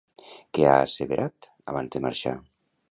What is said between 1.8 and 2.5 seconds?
de marxar?